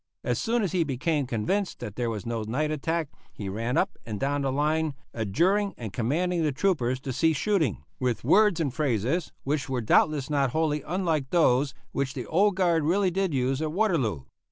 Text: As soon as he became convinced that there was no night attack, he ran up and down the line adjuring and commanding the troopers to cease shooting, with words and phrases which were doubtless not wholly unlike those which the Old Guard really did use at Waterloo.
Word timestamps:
As 0.23 0.39
soon 0.41 0.63
as 0.63 0.71
he 0.71 0.83
became 0.83 1.27
convinced 1.27 1.77
that 1.79 1.95
there 1.95 2.09
was 2.09 2.25
no 2.25 2.41
night 2.41 2.71
attack, 2.71 3.09
he 3.31 3.49
ran 3.49 3.77
up 3.77 3.99
and 4.03 4.19
down 4.19 4.41
the 4.41 4.51
line 4.51 4.95
adjuring 5.13 5.75
and 5.77 5.93
commanding 5.93 6.41
the 6.41 6.51
troopers 6.51 6.99
to 7.01 7.13
cease 7.13 7.37
shooting, 7.37 7.83
with 7.99 8.23
words 8.23 8.59
and 8.59 8.73
phrases 8.73 9.31
which 9.43 9.69
were 9.69 9.79
doubtless 9.79 10.27
not 10.27 10.53
wholly 10.53 10.81
unlike 10.87 11.29
those 11.29 11.75
which 11.91 12.15
the 12.15 12.25
Old 12.25 12.55
Guard 12.55 12.83
really 12.83 13.11
did 13.11 13.31
use 13.31 13.61
at 13.61 13.71
Waterloo. 13.71 14.23